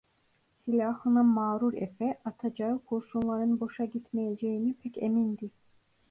Silahına 0.65 1.23
mağrur 1.23 1.73
efe, 1.73 2.19
atacağı 2.25 2.79
kurşunların 2.79 3.59
boşa 3.59 3.85
gitmeyeceğine 3.85 4.73
pek 4.83 4.97
emindi. 4.97 5.49